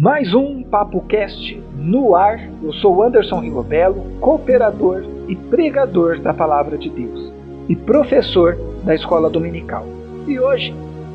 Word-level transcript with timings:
Mais 0.00 0.32
um 0.32 0.62
Papo 0.62 1.00
Cast 1.08 1.60
no 1.74 2.14
ar. 2.14 2.38
Eu 2.62 2.72
sou 2.74 3.02
Anderson 3.02 3.40
Rigobello, 3.40 4.04
cooperador 4.20 5.04
e 5.26 5.34
pregador 5.34 6.20
da 6.20 6.32
Palavra 6.32 6.78
de 6.78 6.88
Deus 6.88 7.32
e 7.68 7.74
professor 7.74 8.56
da 8.84 8.94
Escola 8.94 9.28
Dominical. 9.28 9.84
E 10.28 10.38
hoje 10.38 10.72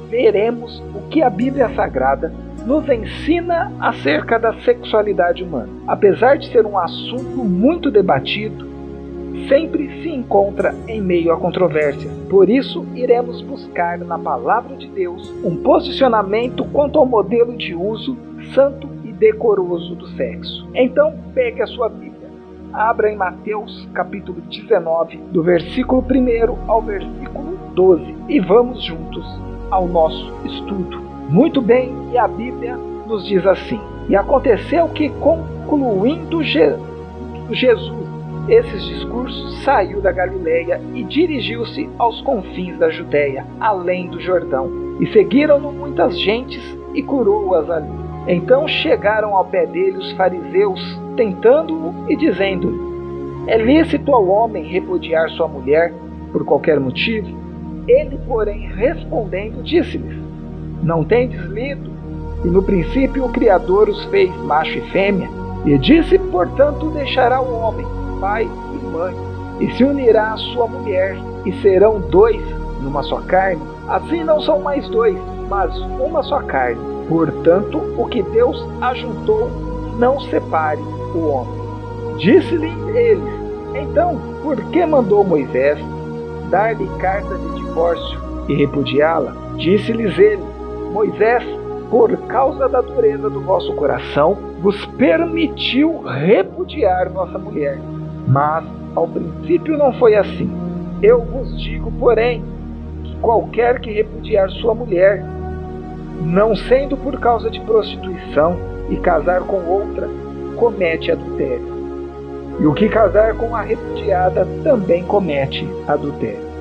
veremos 0.10 0.84
o 0.94 1.08
que 1.08 1.22
a 1.22 1.30
Bíblia 1.30 1.74
Sagrada 1.74 2.34
nos 2.66 2.86
ensina 2.90 3.72
acerca 3.80 4.38
da 4.38 4.54
sexualidade 4.66 5.46
humana. 5.46 5.70
Apesar 5.88 6.38
de 6.38 6.52
ser 6.52 6.66
um 6.66 6.78
assunto 6.78 7.42
muito 7.42 7.90
debatido, 7.90 8.68
sempre 9.48 10.04
se 10.04 10.10
encontra 10.10 10.76
em 10.90 11.00
meio 11.00 11.32
a 11.32 11.38
controvérsias. 11.38 12.12
Por 12.30 12.50
isso, 12.50 12.86
iremos 12.94 13.42
buscar 13.42 13.98
na 14.00 14.20
Palavra 14.20 14.76
de 14.76 14.90
Deus 14.90 15.34
um 15.42 15.56
posicionamento 15.56 16.66
quanto 16.66 17.00
ao 17.00 17.06
modelo 17.06 17.56
de 17.56 17.74
uso 17.74 18.18
santo 18.54 18.88
e 19.04 19.12
decoroso 19.12 19.96
do 19.96 20.08
sexo. 20.10 20.68
Então, 20.74 21.14
pegue 21.34 21.62
a 21.62 21.68
sua 21.68 21.90
Bíblia. 21.90 22.14
Abra 22.72 23.12
em 23.12 23.16
Mateus 23.16 23.88
capítulo 23.94 24.42
19, 24.42 25.18
do 25.32 25.44
versículo 25.44 26.02
1 26.02 26.70
ao 26.70 26.82
versículo 26.82 27.58
12, 27.74 28.16
e 28.28 28.40
vamos 28.40 28.84
juntos 28.84 29.26
ao 29.70 29.88
nosso 29.88 30.34
estudo. 30.46 31.00
Muito 31.30 31.62
bem, 31.62 31.94
e 32.12 32.18
a 32.18 32.28
Bíblia 32.28 32.76
nos 32.76 33.28
diz 33.28 33.46
assim: 33.46 33.80
E 34.10 34.16
aconteceu 34.16 34.90
que, 34.90 35.10
concluindo 35.10 36.44
Je 36.44 36.76
Jesus 37.52 38.04
esses 38.48 38.84
discursos, 38.84 39.64
saiu 39.64 40.02
da 40.02 40.12
Galileia 40.12 40.82
e 40.94 41.04
dirigiu-se 41.04 41.90
aos 41.98 42.20
confins 42.22 42.78
da 42.78 42.90
Judéia, 42.90 43.46
além 43.60 44.10
do 44.10 44.20
Jordão. 44.20 44.98
E 45.00 45.08
seguiram-no 45.14 45.72
muitas 45.72 46.20
gentes 46.20 46.62
e 46.94 47.02
curou-as 47.02 47.70
ali. 47.70 48.03
Então 48.28 48.68
chegaram 48.68 49.36
ao 49.36 49.46
pé 49.46 49.66
dele 49.66 49.98
os 49.98 50.12
fariseus, 50.14 50.80
tentando-o 51.18 52.10
e 52.10 52.16
dizendo-lhe: 52.16 52.80
É 53.48 53.58
lícito 53.58 54.14
ao 54.14 54.28
homem 54.28 54.64
repudiar 54.64 55.30
sua 55.32 55.48
mulher 55.48 55.94
por 56.32 56.46
qualquer 56.46 56.80
motivo? 56.80 57.28
Ele, 57.88 58.18
porém, 58.26 58.68
respondendo, 58.74 59.62
disse-lhes: 59.62 60.18
Não 60.82 61.04
tendes 61.04 61.42
lido? 61.46 61.92
E 62.46 62.48
no 62.48 62.64
princípio 62.64 63.26
o 63.26 63.30
Criador 63.30 63.90
os 63.90 64.06
fez 64.06 64.34
macho 64.44 64.78
e 64.78 64.82
fêmea, 64.92 65.30
e 65.66 65.78
disse: 65.78 66.18
Portanto, 66.18 66.92
deixará 66.92 67.42
o 67.42 67.54
homem, 67.54 67.86
pai 68.22 68.44
e 68.46 68.86
mãe, 68.86 69.14
e 69.60 69.72
se 69.74 69.84
unirá 69.84 70.32
à 70.32 70.38
sua 70.38 70.68
mulher, 70.68 71.18
e 71.46 71.52
serão 71.62 72.00
dois 72.00 72.42
numa 72.82 73.04
só 73.04 73.20
carne. 73.22 73.62
Assim 73.88 74.24
não 74.24 74.40
são 74.42 74.62
mais 74.62 74.88
dois, 74.88 75.18
mas 75.50 75.78
uma 76.00 76.24
só 76.24 76.42
carne. 76.42 76.93
Portanto, 77.08 77.82
o 77.98 78.06
que 78.08 78.24
Deus 78.24 78.66
ajuntou, 78.82 79.50
não 79.98 80.20
separe 80.22 80.82
o 81.14 81.28
homem. 81.28 81.64
Disse-lhe 82.18 82.72
eles: 82.98 83.34
Então, 83.76 84.20
por 84.42 84.56
que 84.72 84.86
mandou 84.86 85.24
Moisés 85.24 85.80
dar-lhe 86.50 86.88
carta 87.00 87.36
de 87.36 87.56
divórcio 87.56 88.20
e 88.48 88.56
repudiá-la? 88.56 89.36
Disse-lhes 89.58 90.18
ele: 90.18 90.44
Moisés, 90.92 91.44
por 91.90 92.16
causa 92.28 92.68
da 92.70 92.82
dureza 92.82 93.30
do 93.30 93.42
vosso 93.42 93.74
coração, 93.74 94.38
vos 94.62 94.86
permitiu 94.98 96.02
repudiar 96.04 97.10
vossa 97.10 97.38
mulher. 97.38 97.80
Mas 98.28 98.64
ao 98.96 99.08
princípio 99.08 99.78
não 99.78 99.94
foi 99.94 100.16
assim. 100.16 100.50
Eu 101.02 101.22
vos 101.22 101.62
digo, 101.62 101.92
porém, 102.00 102.44
que 103.04 103.16
qualquer 103.18 103.80
que 103.80 103.92
repudiar 103.92 104.50
sua 104.52 104.74
mulher, 104.74 105.24
não 106.22 106.56
sendo 106.56 106.96
por 106.96 107.20
causa 107.20 107.50
de 107.50 107.60
prostituição 107.62 108.58
e 108.90 108.98
casar 108.98 109.42
com 109.42 109.64
outra, 109.66 110.08
comete 110.56 111.12
adultério. 111.12 111.74
E 112.60 112.66
o 112.66 112.74
que 112.74 112.88
casar 112.88 113.36
com 113.36 113.56
a 113.56 113.62
repudiada 113.62 114.48
também 114.64 115.04
comete 115.04 115.68
adultério. 115.88 116.54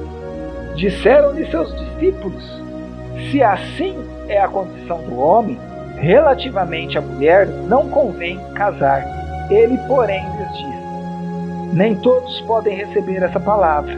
Disseram-lhe 0.74 1.46
seus 1.50 1.74
discípulos: 1.74 2.62
Se 3.30 3.42
assim 3.42 3.94
é 4.28 4.40
a 4.40 4.48
condição 4.48 4.98
do 5.02 5.18
homem, 5.18 5.58
relativamente 5.96 6.96
à 6.96 7.00
mulher 7.00 7.46
não 7.46 7.88
convém 7.88 8.38
casar. 8.54 9.04
Ele, 9.50 9.76
porém, 9.86 10.24
lhes 10.38 10.58
diz: 10.58 11.74
Nem 11.74 11.94
todos 11.96 12.40
podem 12.42 12.74
receber 12.74 13.22
essa 13.22 13.38
palavra, 13.38 13.94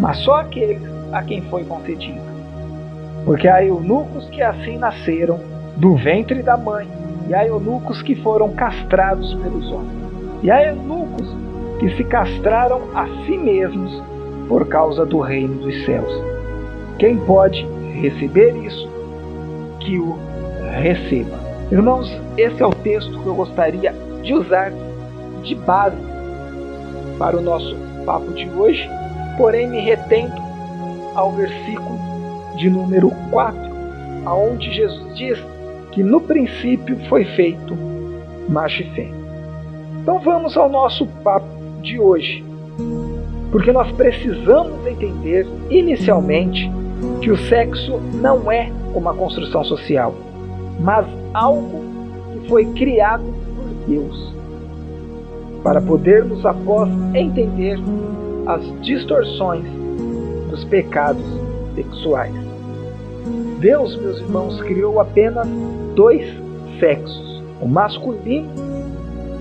mas 0.00 0.18
só 0.18 0.40
aqueles 0.40 0.82
a 1.12 1.22
quem 1.22 1.40
foi 1.42 1.64
concedido 1.64 2.27
porque 3.28 3.46
há 3.46 3.62
eunucos 3.62 4.26
que 4.30 4.40
assim 4.40 4.78
nasceram 4.78 5.38
do 5.76 5.94
ventre 5.96 6.42
da 6.42 6.56
mãe, 6.56 6.88
e 7.28 7.34
há 7.34 7.46
eunucos 7.46 8.00
que 8.00 8.14
foram 8.14 8.54
castrados 8.54 9.34
pelos 9.34 9.70
homens, 9.70 9.98
e 10.42 10.50
há 10.50 10.66
eunucos 10.68 11.36
que 11.78 11.94
se 11.94 12.04
castraram 12.04 12.84
a 12.94 13.06
si 13.26 13.36
mesmos 13.36 14.02
por 14.48 14.66
causa 14.66 15.04
do 15.04 15.20
reino 15.20 15.56
dos 15.56 15.84
céus. 15.84 16.10
Quem 16.98 17.18
pode 17.18 17.68
receber 18.00 18.56
isso, 18.64 18.88
que 19.80 19.98
o 19.98 20.16
receba. 20.80 21.38
Irmãos, 21.70 22.10
esse 22.38 22.62
é 22.62 22.66
o 22.66 22.72
texto 22.72 23.20
que 23.20 23.26
eu 23.26 23.34
gostaria 23.34 23.94
de 24.22 24.32
usar 24.32 24.72
de 25.42 25.54
base 25.54 25.98
para 27.18 27.36
o 27.36 27.42
nosso 27.42 27.76
papo 28.06 28.32
de 28.32 28.48
hoje, 28.48 28.88
porém 29.36 29.68
me 29.68 29.80
retendo 29.80 30.40
ao 31.14 31.30
versículo 31.32 32.07
de 32.58 32.68
número 32.68 33.10
4, 33.30 33.58
aonde 34.24 34.72
Jesus 34.74 35.16
diz 35.16 35.38
que 35.92 36.02
no 36.02 36.20
princípio 36.20 36.98
foi 37.08 37.24
feito 37.24 37.76
macho 38.48 38.82
e 38.82 38.90
fêmea. 38.90 39.18
Então 40.02 40.18
vamos 40.18 40.56
ao 40.56 40.68
nosso 40.68 41.06
papo 41.22 41.46
de 41.82 41.98
hoje, 41.98 42.44
porque 43.50 43.72
nós 43.72 43.90
precisamos 43.92 44.86
entender 44.86 45.46
inicialmente 45.70 46.70
que 47.20 47.30
o 47.30 47.36
sexo 47.36 47.98
não 48.14 48.50
é 48.50 48.70
uma 48.94 49.14
construção 49.14 49.64
social, 49.64 50.14
mas 50.80 51.06
algo 51.32 51.82
que 52.32 52.48
foi 52.48 52.64
criado 52.72 53.24
por 53.54 53.86
Deus, 53.86 54.34
para 55.62 55.80
podermos 55.80 56.44
após 56.44 56.88
entender 57.14 57.78
as 58.46 58.62
distorções 58.80 59.64
dos 60.50 60.64
pecados 60.64 61.24
sexuais. 61.74 62.47
Deus, 63.60 63.96
meus 64.00 64.20
irmãos, 64.20 64.60
criou 64.62 65.00
apenas 65.00 65.48
dois 65.94 66.24
sexos, 66.78 67.42
o 67.60 67.66
masculino 67.66 68.48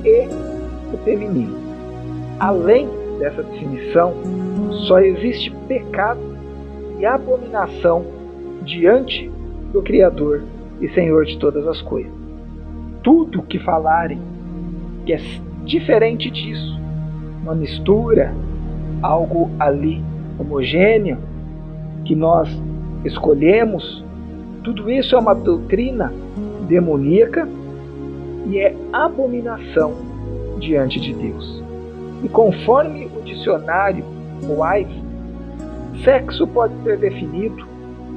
e 0.03 0.27
o 0.93 0.97
feminino. 1.03 1.55
Além 2.39 2.87
dessa 3.19 3.43
definição, 3.43 4.13
só 4.87 4.99
existe 4.99 5.51
pecado 5.67 6.19
e 6.99 7.05
abominação 7.05 8.05
diante 8.63 9.29
do 9.71 9.81
Criador 9.81 10.43
e 10.81 10.89
Senhor 10.89 11.25
de 11.25 11.37
todas 11.37 11.65
as 11.67 11.81
coisas. 11.81 12.11
Tudo 13.03 13.43
que 13.43 13.59
falarem 13.59 14.19
que 15.05 15.13
é 15.13 15.19
diferente 15.63 16.29
disso, 16.29 16.79
uma 17.43 17.55
mistura, 17.55 18.33
algo 19.01 19.49
ali 19.59 20.03
homogêneo, 20.39 21.17
que 22.05 22.15
nós 22.15 22.49
escolhemos 23.05 24.05
tudo 24.67 24.91
isso 24.91 25.15
é 25.15 25.17
uma 25.17 25.33
doutrina 25.33 26.11
demoníaca 26.67 27.47
e 28.47 28.59
é 28.59 28.75
abominação 28.91 29.93
diante 30.59 30.99
de 30.99 31.13
Deus. 31.13 31.63
E 32.21 32.27
conforme 32.27 33.05
o 33.05 33.21
dicionário 33.21 34.03
Wise, 34.41 35.01
sexo 36.03 36.45
pode 36.47 36.73
ser 36.83 36.97
definido 36.97 37.65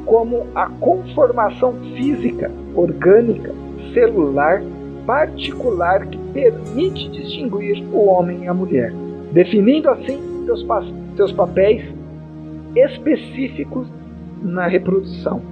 como 0.05 0.49
a 0.53 0.67
conformação 0.67 1.73
física, 1.95 2.51
orgânica, 2.75 3.55
celular, 3.95 4.61
particular 5.07 6.05
que 6.06 6.19
permite 6.33 7.11
distinguir 7.11 7.81
o 7.93 8.06
homem 8.06 8.43
e 8.43 8.49
a 8.49 8.55
mulher, 8.55 8.93
definindo 9.31 9.88
assim 9.88 10.19
seus, 10.47 10.67
seus 11.15 11.33
papéis 11.33 11.85
específicos 12.75 13.87
na 14.42 14.66
reprodução. 14.66 15.42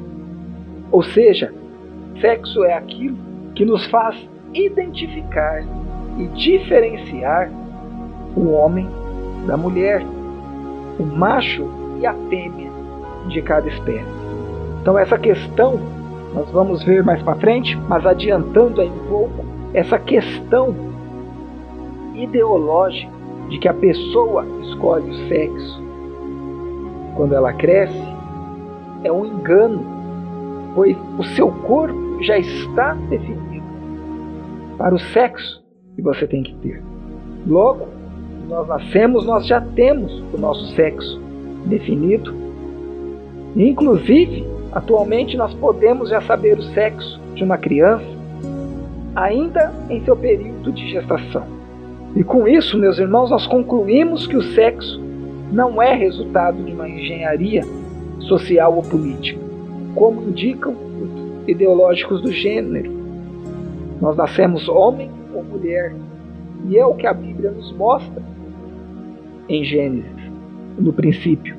Ou 0.91 1.03
seja, 1.03 1.53
sexo 2.21 2.65
é 2.65 2.75
aquilo 2.75 3.17
que 3.55 3.65
nos 3.65 3.87
faz 3.87 4.17
identificar 4.55 5.63
e 6.17 6.27
diferenciar 6.29 7.51
o 8.37 8.51
homem 8.51 8.89
da 9.47 9.57
mulher, 9.57 10.03
o 10.99 11.05
macho 11.05 11.69
e 12.01 12.07
a 12.07 12.15
fêmea 12.29 12.71
de 13.29 13.43
cada 13.43 13.69
espécie. 13.69 14.07
Então 14.81 14.99
essa 14.99 15.19
questão 15.19 15.79
nós 16.35 16.51
vamos 16.51 16.83
ver 16.83 17.03
mais 17.03 17.23
para 17.23 17.35
frente, 17.37 17.77
mas 17.89 18.05
adiantando 18.07 18.81
aí 18.81 18.89
um 18.89 19.09
pouco, 19.09 19.45
essa 19.73 19.99
questão 19.99 20.75
ideológica 22.15 23.11
de 23.49 23.59
que 23.59 23.69
a 23.69 23.75
pessoa 23.75 24.45
escolhe 24.63 25.11
o 25.11 25.29
sexo 25.29 25.83
quando 27.17 27.35
ela 27.35 27.53
cresce 27.53 28.08
é 29.05 29.13
um 29.13 29.25
engano 29.27 29.99
pois 30.79 30.97
o 31.19 31.25
seu 31.35 31.51
corpo 31.51 32.23
já 32.23 32.39
está 32.39 32.95
definido. 33.09 33.67
para 34.77 34.95
o 34.95 34.99
sexo 34.99 35.61
que 35.97 36.03
você 36.03 36.25
tem 36.25 36.45
que 36.45 36.55
ter. 36.57 36.81
Logo, 37.45 37.89
nós 38.49 38.69
nascemos, 38.69 39.27
nós 39.27 39.45
já 39.45 39.61
temos 39.61 40.23
o 40.33 40.39
nosso 40.39 40.73
sexo 40.77 41.21
definido. 41.67 42.33
Inclusive, 43.57 44.47
atualmente 44.71 45.37
nós 45.37 45.53
podemos 45.55 46.11
já 46.11 46.21
saber 46.21 46.57
o 46.57 46.63
sexo 46.63 47.21
de 47.35 47.43
uma 47.43 47.59
criança 47.59 48.07
ainda 49.17 49.73
em 49.91 50.01
seu 50.05 50.15
período 50.15 50.71
de 50.71 50.89
gestação. 50.89 51.45
E 52.15 52.23
com 52.23 52.47
isso, 52.47 52.79
meus 52.79 53.01
irmãos, 53.01 53.31
nós 53.31 53.49
concluímos 53.49 54.29
que 54.29 54.37
o 54.37 54.43
sexo 54.55 55.03
não 55.51 55.83
é 55.83 55.93
resultado 55.93 56.63
de 56.63 56.73
uma 56.73 56.89
engenharia 56.89 57.65
social 58.21 58.75
ou 58.75 58.83
política, 58.83 59.41
como 59.95 60.23
indicam 60.29 60.73
os 60.73 61.49
ideológicos 61.49 62.21
do 62.23 62.33
gênero. 62.33 62.91
Nós 64.01 64.17
nascemos 64.17 64.69
homem 64.69 65.11
ou 65.35 65.43
mulher, 65.43 65.95
e 66.69 66.77
é 66.77 66.85
o 66.85 66.95
que 66.95 67.07
a 67.07 67.15
Bíblia 67.15 67.51
nos 67.51 67.73
mostra 67.73 68.23
em 69.49 69.65
Gênesis, 69.65 70.31
no 70.79 70.93
princípio 70.93 71.57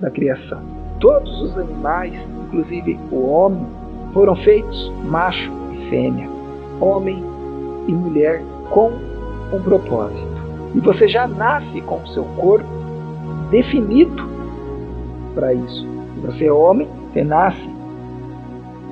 da 0.00 0.10
criação. 0.10 0.60
Todos 1.00 1.40
os 1.42 1.56
animais, 1.56 2.12
inclusive 2.46 2.98
o 3.10 3.26
homem, 3.30 3.66
foram 4.12 4.36
feitos 4.36 4.92
macho 5.04 5.50
e 5.72 5.88
fêmea, 5.88 6.28
homem 6.80 7.22
e 7.88 7.92
mulher 7.92 8.42
com 8.70 8.90
um 9.52 9.62
propósito. 9.62 10.28
E 10.74 10.80
você 10.80 11.08
já 11.08 11.26
nasce 11.26 11.80
com 11.82 11.96
o 11.96 12.08
seu 12.08 12.24
corpo 12.36 12.68
definido 13.50 14.28
para 15.34 15.54
isso. 15.54 15.99
Você 16.24 16.46
é 16.46 16.52
homem, 16.52 16.88
você 17.12 17.24
nasce 17.24 17.68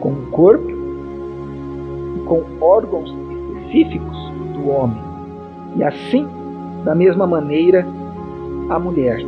com 0.00 0.10
um 0.10 0.30
corpo 0.30 0.70
e 2.16 2.20
com 2.26 2.44
órgãos 2.60 3.10
específicos 3.10 4.16
do 4.54 4.70
homem. 4.70 4.98
E 5.76 5.84
assim, 5.84 6.26
da 6.84 6.94
mesma 6.94 7.26
maneira, 7.26 7.86
a 8.70 8.78
mulher. 8.78 9.20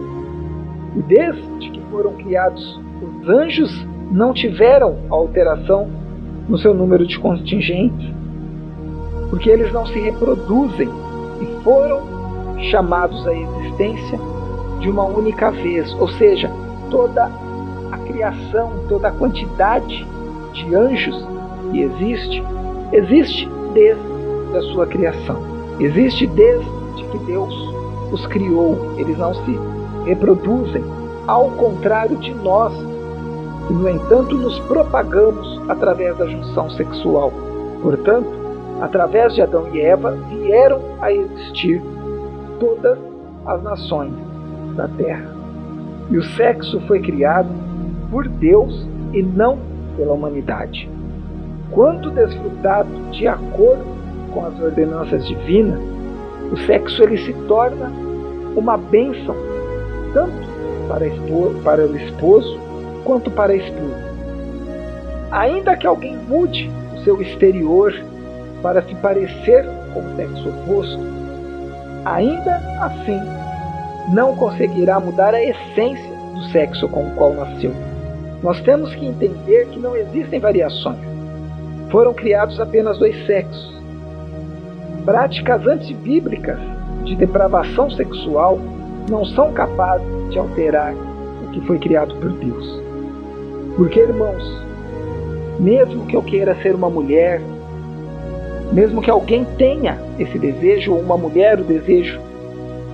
E 0.97 1.03
desde 1.03 1.71
que 1.71 1.81
foram 1.91 2.13
criados 2.15 2.81
os 3.03 3.29
anjos, 3.29 3.87
não 4.11 4.33
tiveram 4.33 4.97
alteração 5.09 5.89
no 6.49 6.59
seu 6.59 6.75
número 6.75 7.07
de 7.07 7.19
contingentes, 7.19 8.13
porque 9.31 9.49
eles 9.49 9.73
não 9.73 9.87
se 9.87 9.99
reproduzem 9.99 10.89
e 11.41 11.63
foram 11.63 12.01
chamados 12.71 13.27
à 13.27 13.35
existência 13.35 14.19
de 14.81 14.91
uma 14.91 15.05
única 15.05 15.51
vez, 15.51 15.95
ou 16.01 16.09
seja, 16.09 16.51
toda 16.91 17.31
criação, 18.11 18.73
toda 18.89 19.09
a 19.09 19.13
quantidade 19.13 20.07
de 20.53 20.75
anjos 20.75 21.27
que 21.71 21.81
existe, 21.81 22.43
existe 22.93 23.49
desde 23.73 24.57
a 24.57 24.63
sua 24.73 24.87
criação. 24.87 25.41
Existe 25.79 26.27
desde 26.27 26.69
que 27.11 27.19
Deus 27.19 27.55
os 28.13 28.27
criou, 28.27 28.95
eles 28.99 29.17
não 29.17 29.33
se 29.35 29.59
reproduzem, 30.05 30.83
ao 31.27 31.51
contrário 31.53 32.17
de 32.17 32.35
nós, 32.35 32.75
que 33.67 33.73
no 33.73 33.89
entanto 33.89 34.37
nos 34.37 34.59
propagamos 34.61 35.61
através 35.69 36.17
da 36.19 36.27
junção 36.27 36.69
sexual. 36.71 37.33
Portanto, 37.83 38.29
através 38.81 39.35
de 39.35 39.43
Adão 39.43 39.69
e 39.73 39.81
Eva 39.81 40.13
vieram 40.29 40.81
a 41.01 41.13
existir 41.13 41.81
todas 42.59 42.99
as 43.47 43.63
nações 43.63 44.13
da 44.75 44.89
terra. 44.89 45.33
E 46.11 46.17
o 46.17 46.23
sexo 46.23 46.81
foi 46.89 47.01
criado 47.01 47.49
por 48.11 48.29
Deus 48.29 48.87
e 49.13 49.23
não 49.23 49.59
pela 49.97 50.15
humanidade. 50.15 50.91
Quando 51.71 52.11
desfrutado 52.11 52.89
de 53.13 53.29
acordo 53.29 53.85
com 54.33 54.45
as 54.45 54.61
ordenanças 54.61 55.27
divinas, 55.27 55.81
o 56.53 56.57
sexo 56.67 57.03
ele 57.03 57.19
se 57.19 57.33
torna 57.47 57.91
uma 58.57 58.77
bênção 58.77 59.35
tanto 60.13 60.49
para, 60.89 61.07
para 61.63 61.87
o 61.87 61.97
esposo 61.97 62.59
quanto 63.05 63.31
para 63.31 63.53
a 63.53 63.57
esposa. 63.57 64.11
Ainda 65.31 65.77
que 65.77 65.87
alguém 65.87 66.17
mude 66.17 66.69
o 66.95 67.05
seu 67.05 67.23
exterior 67.23 67.95
para 68.63 68.83
se 68.83 68.95
parecer 68.97 69.65
com 69.95 70.01
o 70.01 70.17
sexo 70.17 70.49
oposto, 70.49 71.01
ainda 72.05 72.57
assim 72.81 73.21
não 74.13 74.35
conseguirá 74.35 74.99
mudar 74.99 75.35
a 75.35 75.43
essência 75.43 76.11
do 76.35 76.43
sexo 76.51 76.89
com 76.89 77.07
o 77.07 77.11
qual 77.15 77.33
nasceu. 77.35 77.90
Nós 78.43 78.61
temos 78.63 78.95
que 78.95 79.07
entender 79.07 79.67
que 79.69 79.79
não 79.79 79.97
existem 79.97 80.41
variações. 80.41 80.99
Foram 81.91 82.15
criados 82.15 82.59
apenas 82.59 82.99
dois 82.99 83.27
sexos. 83.27 83.79
Práticas 85.05 85.67
antibíblicas 85.67 86.59
de 87.05 87.17
depravação 87.17 87.91
sexual 87.91 88.59
não 89.09 89.25
são 89.25 89.53
capazes 89.53 90.07
de 90.31 90.39
alterar 90.39 90.95
o 90.95 91.51
que 91.51 91.61
foi 91.63 91.79
criado 91.79 92.15
por 92.17 92.31
Deus. 92.31 92.83
Porque, 93.77 94.01
irmãos, 94.01 94.63
mesmo 95.59 96.07
que 96.07 96.17
eu 96.17 96.23
queira 96.23 96.55
ser 96.63 96.75
uma 96.75 96.89
mulher, 96.89 97.41
mesmo 98.73 99.03
que 99.03 99.11
alguém 99.11 99.45
tenha 99.59 99.99
esse 100.19 100.39
desejo, 100.39 100.93
ou 100.93 101.01
uma 101.01 101.17
mulher 101.17 101.59
o 101.59 101.65
desejo 101.65 102.21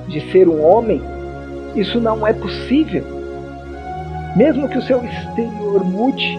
de 0.08 0.20
ser 0.32 0.48
um 0.48 0.64
homem, 0.64 1.00
isso 1.74 2.00
não 2.00 2.26
é 2.26 2.32
possível. 2.32 3.15
Mesmo 4.36 4.68
que 4.68 4.76
o 4.76 4.82
seu 4.82 5.02
exterior 5.02 5.82
mude 5.82 6.38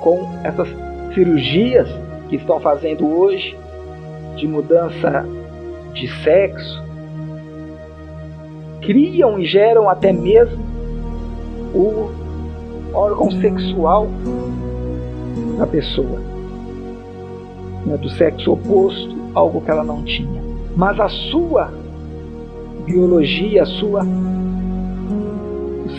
com 0.00 0.28
essas 0.42 0.66
cirurgias 1.14 1.88
que 2.28 2.36
estão 2.36 2.58
fazendo 2.58 3.06
hoje 3.06 3.56
de 4.36 4.48
mudança 4.48 5.26
de 5.92 6.08
sexo, 6.22 6.82
criam 8.80 9.38
e 9.38 9.46
geram 9.46 9.88
até 9.88 10.12
mesmo 10.12 10.64
o 11.74 12.10
órgão 12.94 13.30
sexual 13.30 14.08
da 15.58 15.66
pessoa, 15.66 16.20
né, 17.84 17.96
do 17.96 18.08
sexo 18.10 18.52
oposto, 18.52 19.16
algo 19.34 19.60
que 19.60 19.70
ela 19.70 19.84
não 19.84 20.02
tinha. 20.02 20.42
Mas 20.76 20.98
a 20.98 21.08
sua 21.08 21.72
biologia, 22.84 23.62
a 23.62 23.66
sua, 23.66 24.02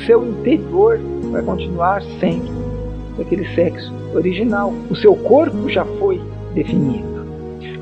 seu 0.06 0.25
interior 0.25 1.00
vai 1.31 1.42
continuar 1.42 2.02
sendo 2.19 2.50
daquele 3.18 3.46
sexo 3.56 3.94
original. 4.13 4.74
O 4.90 4.96
seu 4.96 5.16
corpo 5.16 5.69
já 5.69 5.86
foi 6.00 6.22
definido. 6.54 7.16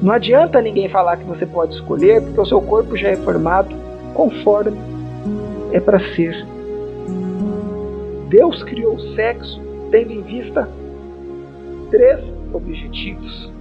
Não 0.01 0.11
adianta 0.11 0.61
ninguém 0.61 0.89
falar 0.89 1.17
que 1.17 1.23
você 1.23 1.45
pode 1.45 1.75
escolher, 1.75 2.21
porque 2.21 2.41
o 2.41 2.45
seu 2.45 2.61
corpo 2.61 2.97
já 2.97 3.09
é 3.09 3.15
formado 3.15 3.73
conforme 4.13 4.77
é 5.71 5.79
para 5.79 5.99
ser. 6.13 6.45
Deus 8.27 8.63
criou 8.63 8.95
o 8.95 9.15
sexo 9.15 9.61
tendo 9.91 10.11
em 10.11 10.21
vista 10.21 10.67
três 11.89 12.19
objetivos: 12.51 13.51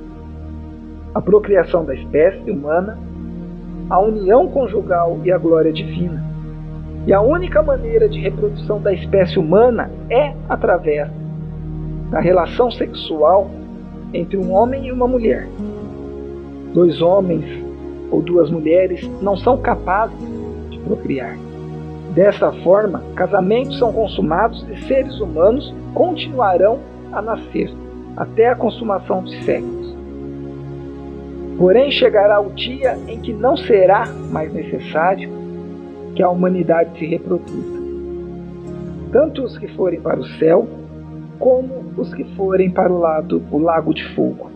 a 1.14 1.21
procriação 1.21 1.85
da 1.85 1.95
espécie 1.95 2.50
humana, 2.50 2.99
a 3.88 4.00
união 4.00 4.49
conjugal 4.49 5.21
e 5.25 5.31
a 5.31 5.38
glória 5.38 5.73
divina. 5.73 6.32
E 7.06 7.12
a 7.12 7.21
única 7.21 7.62
maneira 7.62 8.09
de 8.09 8.21
reprodução 8.21 8.80
da 8.80 8.92
espécie 8.92 9.38
humana 9.38 9.90
é 10.09 10.35
através 10.49 11.09
da 12.11 12.21
relação 12.21 12.71
sexual 12.71 13.50
entre 14.12 14.37
um 14.37 14.52
homem 14.52 14.87
e 14.87 14.92
uma 14.92 15.09
mulher 15.09 15.49
dois 16.73 17.00
homens 17.00 17.44
ou 18.11 18.21
duas 18.21 18.50
mulheres 18.50 19.09
não 19.21 19.37
são 19.37 19.56
capazes 19.59 20.18
de 20.71 20.78
procriar. 20.80 21.37
Dessa 22.14 22.52
forma, 22.62 23.02
casamentos 23.14 23.78
são 23.78 23.92
consumados 23.92 24.66
e 24.68 24.76
seres 24.87 25.18
humanos 25.21 25.73
continuarão 25.94 26.78
a 27.12 27.23
nascer 27.23 27.73
até 28.16 28.49
a 28.49 28.56
consumação 28.56 29.23
dos 29.23 29.35
séculos. 29.44 29.97
Porém, 31.59 31.90
chegará 31.90 32.40
o 32.40 32.50
dia 32.50 32.99
em 33.06 33.18
que 33.21 33.32
não 33.32 33.56
será 33.56 34.06
mais 34.30 34.52
necessário 34.52 35.30
que 36.14 36.23
a 36.23 36.28
humanidade 36.28 36.99
se 36.99 37.07
reproduza. 37.07 37.83
Tanto 39.12 39.42
os 39.42 39.59
que 39.59 39.69
forem 39.69 40.00
para 40.00 40.19
o 40.21 40.26
céu, 40.38 40.66
como 41.38 41.85
os 41.97 42.12
que 42.14 42.25
forem 42.37 42.71
para 42.71 42.92
o 42.92 42.99
lado, 42.99 43.42
o 43.50 43.59
lago 43.59 43.92
de 43.92 44.04
fogo 44.14 44.52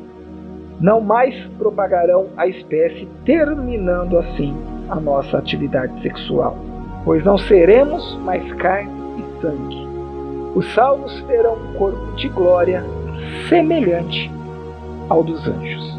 não 0.81 1.01
mais 1.01 1.35
propagarão 1.59 2.27
a 2.37 2.47
espécie, 2.47 3.09
terminando 3.25 4.19
assim 4.19 4.55
a 4.89 4.97
nossa 4.97 5.39
atividade 5.39 6.01
sexual, 6.03 6.57
pois 7.05 7.25
não 7.25 7.39
seremos 7.39 8.17
mais 8.19 8.53
carne 8.55 8.91
e 9.19 9.41
sangue. 9.41 9.87
Os 10.55 10.73
salvos 10.75 11.23
terão 11.27 11.55
um 11.55 11.75
corpo 11.75 12.13
de 12.17 12.29
glória 12.29 12.85
semelhante 13.49 14.31
ao 15.09 15.23
dos 15.23 15.47
anjos. 15.47 15.99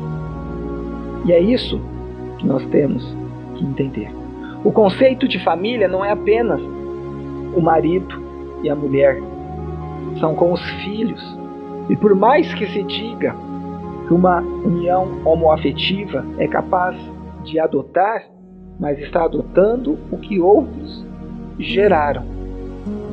E 1.26 1.32
é 1.32 1.40
isso 1.40 1.82
que 2.38 2.48
nós 2.48 2.64
temos 2.68 3.04
que 3.56 3.66
entender. 3.66 4.12
O 4.68 4.72
conceito 4.74 5.30
de 5.30 5.42
família 5.46 5.88
não 5.88 6.04
é 6.04 6.12
apenas 6.12 6.60
o 7.56 7.62
marido 7.62 8.22
e 8.62 8.70
a 8.70 8.76
mulher, 8.76 9.18
são 10.20 10.36
com 10.36 10.52
os 10.52 10.62
filhos. 10.84 11.40
E 11.90 11.96
por 11.96 12.14
mais 12.14 12.54
que 12.54 12.68
se 12.68 12.84
diga 12.84 13.34
que 14.06 14.14
uma 14.14 14.42
união 14.42 15.22
homoafetiva 15.24 16.26
é 16.38 16.50
capaz 16.50 16.98
de 17.46 17.58
adotar, 17.58 18.26
mas 18.78 19.00
está 19.00 19.24
adotando 19.24 19.98
o 20.12 20.18
que 20.18 20.38
outros 20.38 21.08
geraram. 21.58 22.26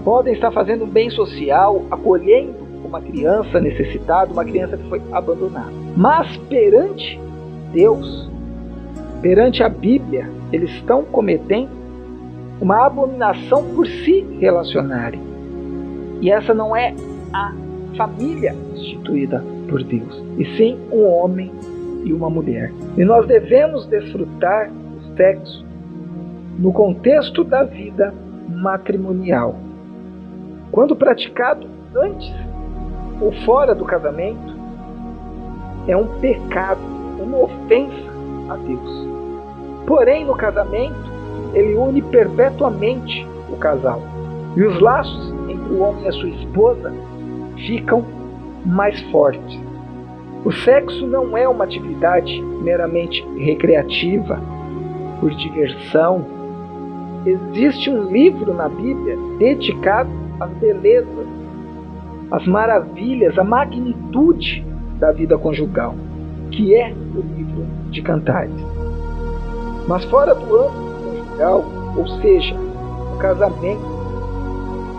Podem 0.04 0.34
estar 0.34 0.50
fazendo 0.50 0.82
um 0.82 0.90
bem 0.90 1.08
social, 1.08 1.84
acolhendo 1.88 2.64
uma 2.84 3.00
criança 3.00 3.60
necessitada, 3.60 4.32
uma 4.32 4.44
criança 4.44 4.76
que 4.76 4.88
foi 4.88 5.00
abandonada. 5.12 5.70
Mas 5.96 6.36
perante 6.48 7.20
Deus, 7.72 8.28
perante 9.24 9.62
a 9.62 9.70
Bíblia, 9.70 10.30
eles 10.52 10.70
estão 10.72 11.02
cometendo 11.02 11.70
uma 12.60 12.84
abominação 12.84 13.64
por 13.74 13.86
se 13.86 14.20
relacionarem. 14.38 15.18
E 16.20 16.30
essa 16.30 16.52
não 16.52 16.76
é 16.76 16.94
a 17.32 17.54
família 17.96 18.54
instituída 18.74 19.42
por 19.66 19.82
Deus, 19.82 20.22
e 20.36 20.44
sim 20.58 20.78
um 20.92 21.06
homem 21.06 21.50
e 22.04 22.12
uma 22.12 22.28
mulher. 22.28 22.70
E 22.98 23.02
nós 23.02 23.26
devemos 23.26 23.86
desfrutar 23.86 24.70
o 24.70 25.16
sexo 25.16 25.64
no 26.58 26.70
contexto 26.70 27.42
da 27.42 27.62
vida 27.62 28.12
matrimonial. 28.46 29.56
Quando 30.70 30.94
praticado 30.94 31.66
antes 31.96 32.30
ou 33.22 33.32
fora 33.46 33.74
do 33.74 33.86
casamento, 33.86 34.54
é 35.88 35.96
um 35.96 36.08
pecado, 36.20 36.82
uma 37.18 37.38
ofensa 37.38 38.12
a 38.50 38.56
Deus. 38.56 39.13
Porém, 39.86 40.24
no 40.24 40.34
casamento, 40.34 41.12
ele 41.52 41.74
une 41.74 42.02
perpetuamente 42.02 43.26
o 43.50 43.56
casal. 43.56 44.00
E 44.56 44.62
os 44.62 44.80
laços 44.80 45.32
entre 45.48 45.72
o 45.72 45.80
homem 45.80 46.04
e 46.04 46.08
a 46.08 46.12
sua 46.12 46.28
esposa 46.28 46.92
ficam 47.66 48.04
mais 48.64 49.00
fortes. 49.10 49.60
O 50.44 50.52
sexo 50.52 51.06
não 51.06 51.36
é 51.36 51.48
uma 51.48 51.64
atividade 51.64 52.40
meramente 52.62 53.24
recreativa, 53.38 54.40
por 55.20 55.30
diversão. 55.34 56.24
Existe 57.24 57.88
um 57.88 58.10
livro 58.10 58.52
na 58.52 58.68
Bíblia 58.68 59.16
dedicado 59.38 60.10
às 60.38 60.50
belezas, 60.58 61.26
às 62.30 62.46
maravilhas, 62.46 63.38
à 63.38 63.44
magnitude 63.44 64.64
da 64.98 65.12
vida 65.12 65.38
conjugal, 65.38 65.94
que 66.50 66.74
é 66.74 66.92
o 66.92 67.20
livro 67.36 67.66
de 67.90 68.02
Cantares. 68.02 68.73
Mas 69.86 70.04
fora 70.04 70.34
do 70.34 70.44
âmbito 70.56 70.94
conjugal, 71.02 71.64
ou 71.96 72.08
seja, 72.20 72.56
o 73.14 73.18
casamento, 73.18 73.84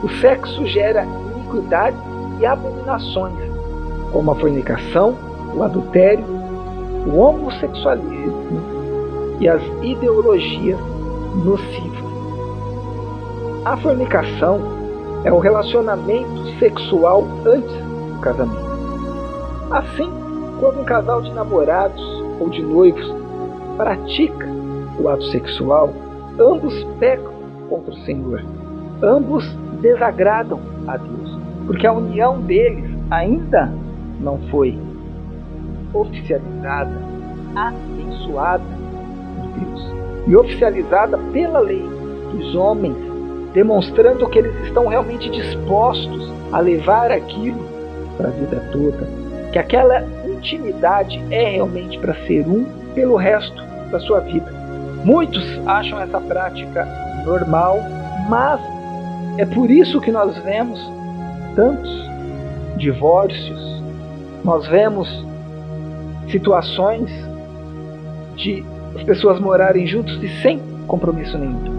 o 0.03 0.09
sexo 0.21 0.65
gera 0.67 1.05
iniquidade 1.05 1.97
e 2.39 2.45
abominações, 2.45 3.35
como 4.11 4.31
a 4.31 4.35
fornicação, 4.35 5.15
o 5.55 5.63
adultério, 5.63 6.25
o 7.07 7.17
homossexualismo 7.17 8.61
e 9.39 9.47
as 9.47 9.61
ideologias 9.81 10.79
nocivas. 11.43 12.05
A 13.65 13.75
fornicação 13.77 14.59
é 15.23 15.33
o 15.33 15.39
relacionamento 15.39 16.59
sexual 16.59 17.23
antes 17.45 17.75
do 17.75 18.19
casamento. 18.21 18.75
Assim, 19.71 20.11
quando 20.59 20.81
um 20.81 20.85
casal 20.85 21.21
de 21.21 21.33
namorados 21.33 22.01
ou 22.39 22.49
de 22.49 22.61
noivos 22.61 23.13
pratica 23.75 24.54
o 24.99 25.09
ato 25.09 25.23
sexual, 25.25 25.93
ambos 26.39 26.83
pecam 26.99 27.33
contra 27.69 27.91
o 27.91 27.97
Senhor. 27.99 28.43
Ambos 29.01 29.45
desagradam 29.81 30.59
a 30.87 30.97
Deus, 30.97 31.39
porque 31.65 31.85
a 31.85 31.93
união 31.93 32.41
deles 32.41 32.89
ainda 33.11 33.71
não 34.19 34.39
foi 34.49 34.77
oficializada, 35.93 36.91
abençoada 37.55 38.63
por 39.35 39.59
Deus 39.59 39.93
e 40.27 40.35
oficializada 40.35 41.17
pela 41.31 41.59
lei 41.59 41.85
dos 42.31 42.55
homens, 42.55 42.95
demonstrando 43.53 44.27
que 44.29 44.39
eles 44.39 44.55
estão 44.65 44.87
realmente 44.87 45.29
dispostos 45.29 46.31
a 46.51 46.59
levar 46.59 47.11
aquilo 47.11 47.59
para 48.17 48.27
a 48.27 48.31
vida 48.31 48.69
toda, 48.71 49.07
que 49.51 49.59
aquela 49.59 50.03
intimidade 50.25 51.21
é 51.31 51.49
realmente 51.51 51.97
para 51.99 52.13
ser 52.25 52.47
um 52.47 52.65
pelo 52.93 53.15
resto 53.15 53.63
da 53.91 53.99
sua 53.99 54.19
vida. 54.19 54.54
Muitos 55.05 55.43
acham 55.67 56.01
essa 56.01 56.19
prática 56.19 56.83
normal, 57.23 57.77
mas 58.27 58.59
é 59.37 59.45
por 59.45 59.69
isso 59.69 60.01
que 60.01 60.11
nós 60.11 60.35
vemos 60.39 60.79
tantos 61.55 62.09
divórcios, 62.75 63.83
nós 64.43 64.67
vemos 64.67 65.07
situações 66.31 67.07
de 68.35 68.65
as 68.95 69.03
pessoas 69.03 69.39
morarem 69.39 69.85
juntos 69.85 70.17
e 70.23 70.41
sem 70.41 70.59
compromisso 70.87 71.37
nenhum. 71.37 71.77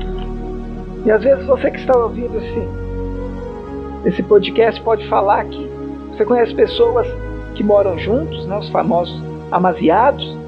E 1.04 1.10
às 1.10 1.24
vezes 1.24 1.44
você 1.46 1.68
que 1.68 1.80
está 1.80 1.98
ouvindo 1.98 2.38
esse, 2.38 4.08
esse 4.08 4.22
podcast 4.22 4.80
pode 4.82 5.04
falar 5.08 5.44
que 5.46 5.68
você 6.12 6.24
conhece 6.24 6.54
pessoas 6.54 7.08
que 7.56 7.64
moram 7.64 7.98
juntos, 7.98 8.46
né, 8.46 8.56
os 8.56 8.68
famosos 8.68 9.20
amaziados, 9.50 10.38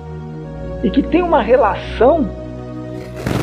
e 0.85 0.91
que 0.91 1.03
tem 1.03 1.23
uma 1.23 1.43
relação 1.43 2.48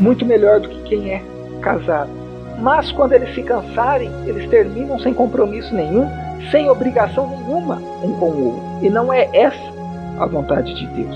muito 0.05 0.23
melhor 0.23 0.59
do 0.59 0.69
que 0.69 0.83
quem 0.83 1.11
é 1.11 1.21
casado. 1.61 2.11
Mas 2.59 2.91
quando 2.91 3.13
eles 3.13 3.33
se 3.33 3.41
cansarem, 3.41 4.11
eles 4.27 4.47
terminam 4.49 4.99
sem 4.99 5.15
compromisso 5.15 5.73
nenhum, 5.73 6.07
sem 6.51 6.69
obrigação 6.69 7.27
nenhuma 7.27 7.81
um 8.03 8.13
com 8.13 8.27
o 8.27 8.45
outro. 8.45 8.85
E 8.85 8.89
não 8.89 9.11
é 9.11 9.27
essa 9.33 9.73
a 10.19 10.27
vontade 10.27 10.75
de 10.75 10.85
Deus. 10.87 11.15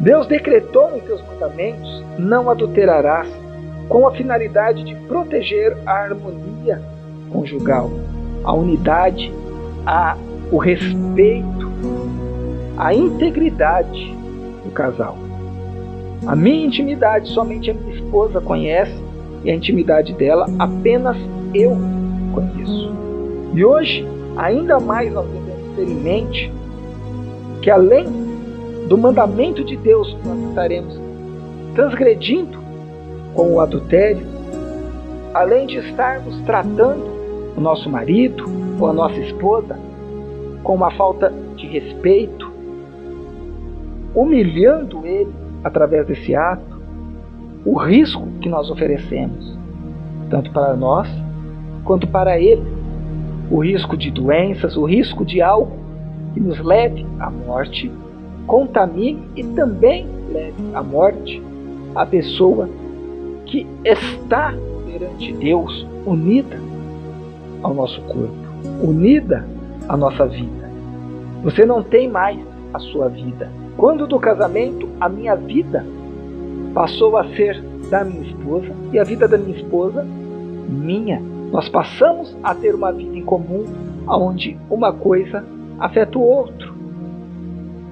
Deus 0.00 0.26
decretou 0.26 0.96
em 0.96 1.00
teus 1.00 1.22
mandamentos: 1.28 2.04
não 2.18 2.50
adulterarás, 2.50 3.28
com 3.88 4.06
a 4.06 4.10
finalidade 4.10 4.82
de 4.82 4.96
proteger 5.06 5.76
a 5.86 5.92
harmonia 5.92 6.82
conjugal, 7.30 7.88
a 8.42 8.52
unidade, 8.52 9.32
a, 9.86 10.16
o 10.50 10.58
respeito, 10.58 11.72
a 12.76 12.92
integridade 12.92 14.12
do 14.64 14.72
casal. 14.72 15.16
A 16.26 16.36
minha 16.36 16.66
intimidade 16.66 17.28
somente 17.30 17.70
a 17.70 17.74
minha 17.74 17.96
esposa 17.96 18.40
conhece 18.40 18.94
e 19.44 19.50
a 19.50 19.54
intimidade 19.54 20.12
dela 20.12 20.46
apenas 20.58 21.16
eu 21.52 21.76
conheço. 22.32 22.92
E 23.54 23.64
hoje, 23.64 24.06
ainda 24.36 24.78
mais 24.78 25.12
nós 25.12 25.26
devemos 25.26 25.76
ter 25.76 25.82
em 25.82 25.94
mente 25.96 26.52
que 27.60 27.70
além 27.70 28.06
do 28.88 28.96
mandamento 28.96 29.64
de 29.64 29.76
Deus 29.76 30.16
nós 30.24 30.38
estaremos 30.48 31.00
transgredindo 31.74 32.58
com 33.34 33.54
o 33.54 33.60
adultério, 33.60 34.26
além 35.34 35.66
de 35.66 35.78
estarmos 35.78 36.40
tratando 36.42 37.04
o 37.56 37.60
nosso 37.60 37.90
marido 37.90 38.44
ou 38.78 38.88
a 38.88 38.92
nossa 38.92 39.18
esposa 39.18 39.78
com 40.62 40.74
uma 40.74 40.90
falta 40.92 41.32
de 41.56 41.66
respeito, 41.66 42.52
humilhando 44.14 45.04
ele 45.04 45.41
através 45.64 46.06
desse 46.06 46.34
ato, 46.34 46.80
o 47.64 47.78
risco 47.78 48.26
que 48.40 48.48
nós 48.48 48.70
oferecemos, 48.70 49.56
tanto 50.28 50.50
para 50.52 50.74
nós 50.74 51.08
quanto 51.84 52.06
para 52.06 52.38
ele, 52.38 52.62
o 53.50 53.62
risco 53.62 53.96
de 53.96 54.10
doenças, 54.10 54.76
o 54.76 54.84
risco 54.84 55.24
de 55.24 55.40
algo 55.40 55.76
que 56.34 56.40
nos 56.40 56.58
leve 56.60 57.06
à 57.20 57.30
morte, 57.30 57.90
contamine 58.46 59.22
e 59.36 59.44
também 59.44 60.06
leve 60.32 60.54
à 60.74 60.82
morte 60.82 61.42
a 61.94 62.06
pessoa 62.06 62.68
que 63.46 63.66
está 63.84 64.54
perante 64.86 65.32
Deus 65.34 65.86
unida 66.06 66.58
ao 67.62 67.74
nosso 67.74 68.00
corpo, 68.02 68.34
unida 68.82 69.46
à 69.88 69.96
nossa 69.96 70.26
vida. 70.26 70.70
Você 71.42 71.66
não 71.66 71.82
tem 71.82 72.08
mais 72.08 72.38
a 72.72 72.78
sua 72.78 73.08
vida. 73.08 73.50
Quando 73.76 74.06
do 74.06 74.18
casamento, 74.18 74.88
a 75.00 75.08
minha 75.08 75.34
vida 75.34 75.84
passou 76.74 77.16
a 77.16 77.24
ser 77.34 77.62
da 77.90 78.04
minha 78.04 78.22
esposa 78.22 78.72
e 78.92 78.98
a 78.98 79.04
vida 79.04 79.26
da 79.26 79.36
minha 79.36 79.56
esposa 79.56 80.06
minha. 80.68 81.20
Nós 81.50 81.68
passamos 81.68 82.36
a 82.42 82.54
ter 82.54 82.74
uma 82.74 82.92
vida 82.92 83.16
em 83.16 83.22
comum, 83.22 83.64
onde 84.08 84.58
uma 84.70 84.92
coisa 84.92 85.44
afeta 85.78 86.18
o 86.18 86.22
outro. 86.22 86.72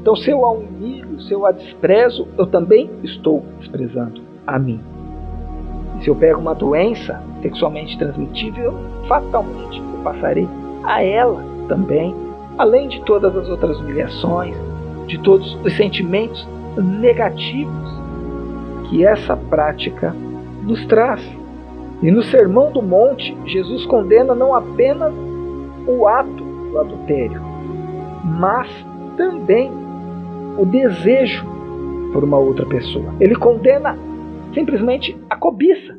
Então, 0.01 0.17
se 0.17 0.31
eu 0.31 0.47
a 0.47 0.51
humilho, 0.51 1.21
se 1.21 1.33
eu 1.33 1.45
a 1.45 1.53
desprezo, 1.53 2.27
eu 2.39 2.47
também 2.47 2.91
estou 3.03 3.45
desprezando 3.59 4.23
a 4.47 4.59
mim. 4.59 4.81
Se 6.03 6.09
eu 6.09 6.17
pego 6.17 6.41
uma 6.41 6.55
doença 6.55 7.23
sexualmente 7.43 7.99
transmitível, 7.99 8.73
fatalmente 9.07 9.79
eu 9.79 10.03
passarei 10.03 10.49
a 10.83 11.03
ela 11.03 11.45
também, 11.69 12.15
além 12.57 12.89
de 12.89 13.03
todas 13.05 13.37
as 13.37 13.49
outras 13.49 13.79
humilhações, 13.79 14.57
de 15.11 15.19
todos 15.19 15.59
os 15.65 15.77
sentimentos 15.77 16.49
negativos 16.77 18.01
que 18.89 19.05
essa 19.05 19.37
prática 19.37 20.15
nos 20.63 20.87
traz. 20.87 21.21
E 22.01 22.11
no 22.11 22.23
Sermão 22.23 22.73
do 22.73 22.81
Monte, 22.81 23.37
Jesus 23.45 23.85
condena 23.87 24.35
não 24.35 24.55
apenas 24.55 25.13
o 25.87 26.07
ato 26.07 26.45
do 26.45 26.79
adultério, 26.79 27.43
mas 28.25 28.69
também 29.17 29.71
o 30.57 30.65
desejo 30.65 31.45
por 32.13 32.23
uma 32.23 32.39
outra 32.39 32.65
pessoa. 32.67 33.13
Ele 33.19 33.35
condena 33.35 33.99
simplesmente 34.55 35.17
a 35.29 35.37
cobiça. 35.37 35.99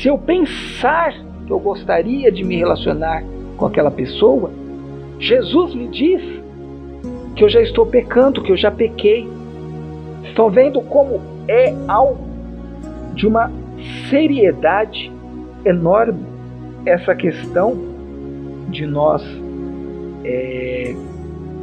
Se 0.00 0.08
eu 0.08 0.18
pensar 0.18 1.12
que 1.46 1.52
eu 1.52 1.58
gostaria 1.60 2.32
de 2.32 2.42
me 2.42 2.56
relacionar 2.56 3.24
com 3.56 3.66
aquela 3.66 3.90
pessoa, 3.90 4.50
Jesus 5.18 5.74
me 5.74 5.88
diz 5.88 6.43
que 7.34 7.44
eu 7.44 7.48
já 7.48 7.60
estou 7.60 7.86
pecando, 7.86 8.42
que 8.42 8.52
eu 8.52 8.56
já 8.56 8.70
pequei. 8.70 9.28
Estão 10.24 10.50
vendo 10.50 10.80
como 10.80 11.20
é 11.48 11.74
algo 11.88 12.24
de 13.14 13.26
uma 13.26 13.50
seriedade 14.08 15.12
enorme 15.64 16.24
essa 16.86 17.14
questão 17.14 17.76
de 18.68 18.86
nós 18.86 19.22
é, 20.24 20.94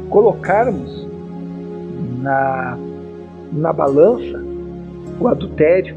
colocarmos 0.08 1.08
na, 2.18 2.78
na 3.52 3.72
balança 3.72 4.42
o 5.20 5.28
adultério, 5.28 5.96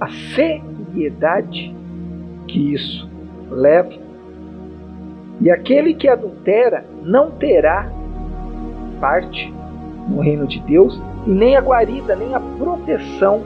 a 0.00 0.08
seriedade 0.34 1.74
que 2.46 2.74
isso 2.74 3.08
leva. 3.50 3.92
E 5.40 5.50
aquele 5.50 5.94
que 5.94 6.08
adultera 6.08 6.84
não 7.02 7.30
terá 7.30 7.90
parte 9.00 9.52
no 10.08 10.20
reino 10.20 10.46
de 10.46 10.60
Deus 10.60 11.00
e 11.26 11.30
nem 11.30 11.56
a 11.56 11.60
guarida, 11.60 12.14
nem 12.14 12.34
a 12.34 12.40
proteção 12.40 13.42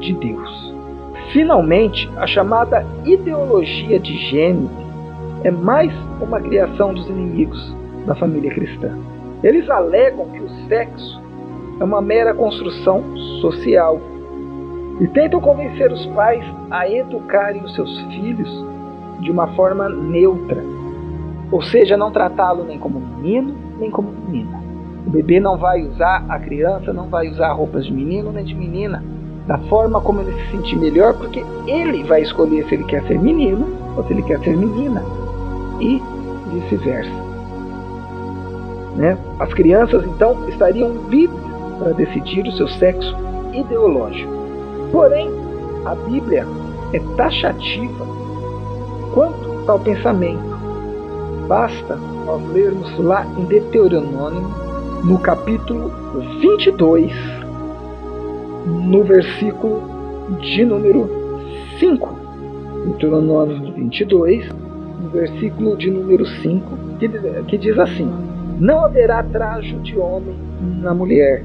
de 0.00 0.12
Deus. 0.14 0.74
Finalmente, 1.32 2.10
a 2.16 2.26
chamada 2.26 2.84
ideologia 3.04 3.98
de 3.98 4.16
gênero 4.28 4.70
é 5.44 5.50
mais 5.50 5.92
uma 6.20 6.40
criação 6.40 6.92
dos 6.92 7.08
inimigos 7.08 7.74
da 8.06 8.14
família 8.14 8.52
cristã. 8.52 8.96
Eles 9.42 9.68
alegam 9.70 10.26
que 10.26 10.40
o 10.40 10.48
sexo 10.68 11.22
é 11.80 11.84
uma 11.84 12.00
mera 12.00 12.34
construção 12.34 13.02
social 13.40 14.00
e 15.00 15.06
tentam 15.08 15.40
convencer 15.40 15.90
os 15.90 16.04
pais 16.06 16.44
a 16.70 16.88
educarem 16.88 17.64
os 17.64 17.74
seus 17.74 18.00
filhos 18.02 18.64
de 19.20 19.30
uma 19.30 19.48
forma 19.54 19.88
neutra, 19.88 20.62
ou 21.50 21.62
seja, 21.62 21.96
não 21.96 22.10
tratá-lo 22.10 22.64
nem 22.64 22.78
como 22.78 23.00
menino 23.00 23.54
nem 23.82 23.90
como 23.90 24.12
menina. 24.12 24.62
O 25.06 25.10
bebê 25.10 25.40
não 25.40 25.58
vai 25.58 25.82
usar, 25.82 26.24
a 26.28 26.38
criança 26.38 26.92
não 26.92 27.08
vai 27.08 27.28
usar 27.28 27.52
roupas 27.52 27.84
de 27.84 27.92
menino 27.92 28.32
nem 28.32 28.44
de 28.44 28.54
menina, 28.54 29.04
da 29.46 29.58
forma 29.58 30.00
como 30.00 30.20
ele 30.20 30.32
se 30.32 30.52
sentir 30.52 30.76
melhor, 30.76 31.14
porque 31.14 31.44
ele 31.66 32.04
vai 32.04 32.22
escolher 32.22 32.64
se 32.68 32.76
ele 32.76 32.84
quer 32.84 33.02
ser 33.02 33.18
menino 33.18 33.66
ou 33.96 34.04
se 34.04 34.12
ele 34.12 34.22
quer 34.22 34.38
ser 34.40 34.56
menina, 34.56 35.02
e 35.80 36.00
vice-versa. 36.52 37.10
Né? 38.96 39.18
As 39.40 39.52
crianças 39.52 40.04
então 40.06 40.48
estariam 40.48 40.92
livres 41.08 41.40
para 41.78 41.92
decidir 41.92 42.46
o 42.46 42.52
seu 42.52 42.68
sexo 42.68 43.16
ideológico. 43.52 44.30
Porém, 44.92 45.28
a 45.84 45.94
Bíblia 45.94 46.46
é 46.92 47.00
taxativa 47.16 48.06
quanto 49.12 49.68
ao 49.68 49.80
pensamento. 49.80 50.51
Basta 51.52 51.96
nós 51.96 52.42
lermos 52.50 52.98
lá 52.98 53.26
em 53.38 53.44
Deuteronômio, 53.44 54.48
no 55.04 55.18
capítulo 55.18 55.92
22, 56.40 57.12
no 58.86 59.04
versículo 59.04 59.82
de 60.40 60.64
número 60.64 61.10
5. 61.78 62.08
Deuteronômio 62.86 63.70
22, 63.74 64.48
no 65.02 65.10
versículo 65.10 65.76
de 65.76 65.90
número 65.90 66.24
5, 66.24 66.78
que, 66.98 67.08
que 67.48 67.58
diz 67.58 67.78
assim: 67.78 68.10
Não 68.58 68.82
haverá 68.82 69.22
trajo 69.22 69.76
de 69.80 69.98
homem 69.98 70.34
na 70.80 70.94
mulher, 70.94 71.44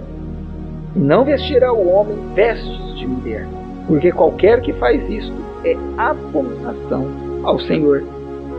não 0.95 1.25
vestirá 1.25 1.73
o 1.73 1.85
homem 1.85 2.17
vestes 2.33 2.97
de 2.97 3.05
mulher, 3.05 3.45
porque 3.85 4.13
qualquer 4.13 4.61
que 4.61 4.71
faz 4.71 5.03
isto 5.09 5.35
é 5.65 5.75
abominação 5.97 7.07
ao 7.43 7.59
Senhor 7.59 8.05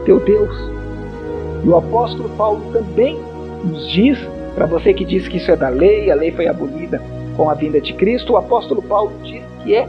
teu 0.04 0.20
Deus. 0.20 0.77
E 1.64 1.68
o 1.68 1.77
apóstolo 1.77 2.29
Paulo 2.31 2.73
também 2.73 3.18
nos 3.64 3.90
diz, 3.90 4.18
para 4.55 4.66
você 4.66 4.94
que 4.94 5.05
diz 5.05 5.29
que 5.29 5.37
isso 5.37 5.51
é 5.51 5.57
da 5.57 5.68
lei, 5.68 6.11
a 6.11 6.14
lei 6.14 6.31
foi 6.33 6.47
abolida 6.47 7.01
com 7.37 7.51
a 7.51 7.55
vinda 7.55 7.81
de 7.81 7.92
Cristo, 7.94 8.33
o 8.33 8.37
apóstolo 8.37 8.83
Paulo 8.83 9.12
diz 9.23 9.42
que 9.62 9.75
é 9.75 9.87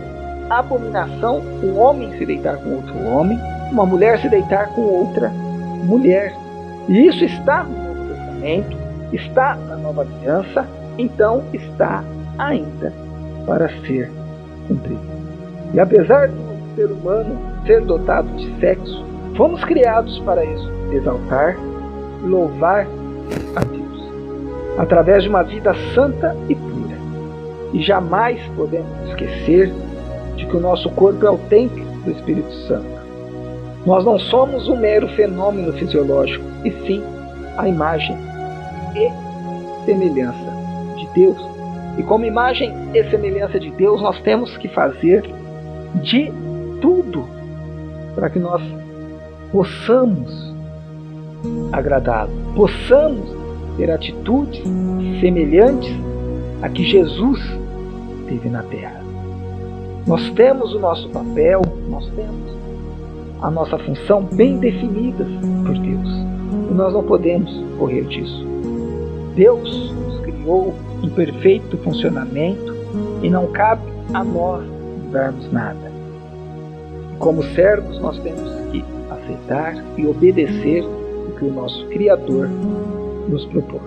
abominação 0.50 1.42
um 1.64 1.80
homem 1.80 2.12
se 2.18 2.26
deitar 2.26 2.58
com 2.58 2.76
outro 2.76 3.08
homem, 3.08 3.40
uma 3.72 3.86
mulher 3.86 4.20
se 4.20 4.30
deitar 4.30 4.70
com 4.70 4.82
outra 4.82 5.30
mulher. 5.84 6.34
E 6.88 7.08
isso 7.08 7.24
está 7.24 7.64
no 7.64 7.78
Novo 7.78 8.14
Testamento, 8.14 8.78
está 9.14 9.56
na 9.56 9.78
Nova 9.78 10.02
Aliança, 10.02 10.68
então 10.98 11.44
está 11.54 12.04
ainda 12.38 12.92
para 13.46 13.70
ser 13.86 14.12
cumprido. 14.68 15.02
E 15.74 15.80
apesar 15.80 16.30
do 16.30 16.76
ser 16.76 16.86
humano 16.86 17.38
ser 17.66 17.82
dotado 17.82 18.28
de 18.36 18.60
sexo, 18.60 19.06
fomos 19.36 19.64
criados 19.64 20.20
para 20.20 20.44
isso, 20.44 20.72
exaltar 20.92 21.58
louvar 22.24 22.86
a 23.56 23.64
Deus, 23.64 24.12
através 24.78 25.24
de 25.24 25.30
uma 25.30 25.44
vida 25.44 25.74
santa 25.94 26.36
e 26.50 26.56
pura 26.56 26.80
e 27.74 27.82
jamais 27.82 28.40
podemos 28.56 29.10
esquecer 29.10 29.72
de 30.36 30.46
que 30.46 30.56
o 30.56 30.60
nosso 30.60 30.90
corpo 30.92 31.26
é 31.26 31.30
o 31.30 31.38
templo 31.38 31.84
do 32.04 32.12
Espírito 32.12 32.52
Santo. 32.68 33.00
Nós 33.86 34.04
não 34.04 34.18
somos 34.18 34.68
um 34.68 34.78
mero 34.78 35.08
fenômeno 35.10 35.74
fisiológico, 35.74 36.44
e 36.66 36.72
sim 36.86 37.04
a 37.58 37.68
imagem 37.68 38.18
e 38.96 39.86
semelhança 39.86 40.52
de 40.98 41.08
Deus. 41.14 41.50
E 41.98 42.04
como 42.04 42.26
imagem 42.26 42.74
e 42.94 43.04
semelhança 43.10 43.60
de 43.60 43.70
Deus, 43.72 44.02
nós 44.02 44.20
temos 44.22 44.56
que 44.58 44.68
fazer 44.70 45.24
de 45.96 46.32
tudo 46.82 47.28
para 48.16 48.30
que 48.30 48.40
nós 48.40 48.62
possamos 49.52 50.54
agradá-lo, 51.72 52.32
possamos 52.56 53.30
ter 53.78 53.90
atitudes 53.92 54.62
semelhantes 55.20 55.90
a 56.62 56.70
que 56.70 56.84
Jesus 56.84 57.40
teve 58.28 58.50
na 58.50 58.64
terra. 58.64 59.02
Nós 60.06 60.30
temos 60.32 60.74
o 60.74 60.80
nosso 60.80 61.10
papel, 61.10 61.62
nós 61.90 62.06
temos 62.16 62.60
a 63.42 63.50
nossa 63.50 63.78
função 63.80 64.24
bem 64.24 64.58
definidas 64.58 65.28
por 65.66 65.78
Deus. 65.78 66.10
E 66.70 66.74
nós 66.74 66.94
não 66.94 67.04
podemos 67.04 67.52
correr 67.78 68.04
disso. 68.06 68.46
Deus 69.36 69.94
nos 69.94 70.20
criou 70.22 70.74
em 71.02 71.10
perfeito 71.10 71.78
funcionamento 71.78 72.76
e 73.22 73.30
não 73.30 73.48
cabe 73.48 73.84
a 74.14 74.24
nós 74.24 74.64
mudarmos 75.06 75.52
nada. 75.52 75.90
Como 77.20 77.44
servos, 77.44 78.00
nós 78.00 78.18
temos 78.20 78.59
aceitar 79.30 79.76
e 79.98 80.08
obedecer 80.08 80.84
o 80.84 81.36
que 81.38 81.46
o 81.46 81.54
nosso 81.54 81.86
Criador 81.88 82.50
nos 83.28 83.46
propõe. 83.46 83.80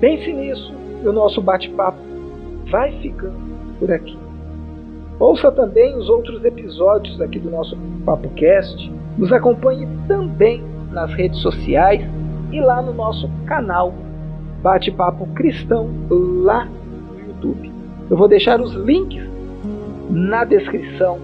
Pense 0.00 0.32
nisso 0.32 0.72
e 1.02 1.08
o 1.08 1.12
nosso 1.12 1.40
bate-papo 1.40 1.98
vai 2.70 2.92
ficando 3.00 3.38
por 3.78 3.90
aqui. 3.90 4.18
Ouça 5.18 5.52
também 5.52 5.96
os 5.96 6.08
outros 6.08 6.44
episódios 6.44 7.20
aqui 7.20 7.38
do 7.38 7.50
nosso 7.50 7.76
PapoCast. 8.04 8.90
Nos 9.18 9.32
acompanhe 9.32 9.86
também 10.08 10.64
nas 10.90 11.12
redes 11.12 11.40
sociais 11.40 12.02
e 12.50 12.60
lá 12.60 12.80
no 12.80 12.92
nosso 12.92 13.30
canal 13.46 13.92
Bate-Papo 14.62 15.26
Cristão 15.34 15.90
lá 16.10 16.64
no 16.64 17.20
YouTube. 17.20 17.70
Eu 18.08 18.16
vou 18.16 18.28
deixar 18.28 18.60
os 18.60 18.72
links 18.72 19.22
na 20.10 20.44
descrição 20.44 21.18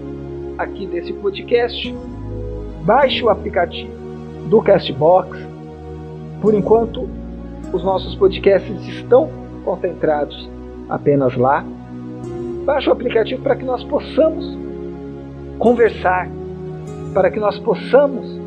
aqui 0.57 0.85
desse 0.85 1.11
podcast. 1.13 1.93
Baixe 2.87 3.21
o 3.21 3.29
aplicativo 3.29 3.91
do 4.49 4.61
Castbox. 4.61 5.37
Por 6.41 6.53
enquanto, 6.53 7.05
os 7.73 7.83
nossos 7.83 8.15
podcasts 8.15 8.87
estão 8.87 9.29
concentrados 9.65 10.49
apenas 10.87 11.35
lá. 11.35 11.65
Baixe 12.63 12.87
o 12.87 12.93
aplicativo 12.93 13.41
para 13.43 13.57
que 13.57 13.65
nós 13.65 13.83
possamos 13.83 14.57
conversar, 15.59 16.29
para 17.13 17.29
que 17.29 17.41
nós 17.41 17.59
possamos 17.59 18.39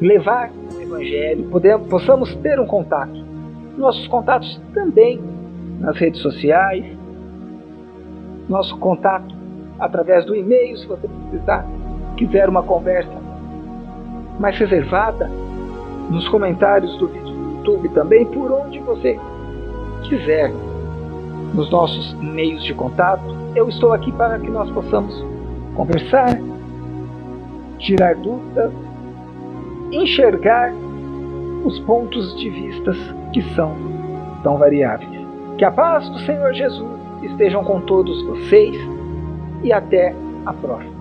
levar 0.00 0.50
o 0.74 0.80
Evangelho, 0.80 1.50
possamos 1.90 2.34
ter 2.36 2.58
um 2.58 2.66
contato. 2.66 3.22
Nossos 3.76 4.08
contatos 4.08 4.58
também 4.72 5.20
nas 5.80 5.98
redes 5.98 6.22
sociais, 6.22 6.82
nosso 8.48 8.74
contato 8.78 9.36
através 9.78 10.24
do 10.24 10.34
e-mail, 10.34 10.78
se 10.78 10.86
você 10.86 11.06
precisar, 11.06 11.66
quiser 12.16 12.48
uma 12.48 12.62
conversa 12.62 13.17
mais 14.38 14.56
reservada, 14.58 15.30
nos 16.10 16.28
comentários 16.28 16.96
do 16.96 17.08
vídeo 17.08 17.34
do 17.34 17.56
YouTube 17.56 17.88
também, 17.90 18.24
por 18.26 18.50
onde 18.52 18.78
você 18.80 19.18
quiser 20.04 20.52
nos 21.54 21.70
nossos 21.70 22.14
meios 22.14 22.64
de 22.64 22.74
contato. 22.74 23.22
Eu 23.54 23.68
estou 23.68 23.92
aqui 23.92 24.12
para 24.12 24.38
que 24.38 24.48
nós 24.48 24.70
possamos 24.70 25.24
conversar, 25.74 26.38
tirar 27.78 28.14
dúvidas, 28.16 28.72
enxergar 29.90 30.72
os 31.64 31.78
pontos 31.80 32.36
de 32.38 32.50
vistas 32.50 32.96
que 33.32 33.42
são 33.54 33.74
tão 34.42 34.56
variáveis. 34.56 35.26
Que 35.56 35.64
a 35.64 35.70
paz 35.70 36.08
do 36.08 36.18
Senhor 36.20 36.52
Jesus 36.52 36.98
estejam 37.22 37.64
com 37.64 37.80
todos 37.80 38.22
vocês 38.24 38.76
e 39.62 39.72
até 39.72 40.14
a 40.46 40.52
próxima. 40.52 40.97